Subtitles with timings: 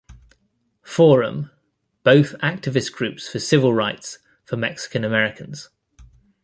[0.81, 1.51] Forum,
[2.01, 5.69] both activist groups for civil rights for Mexican Americans.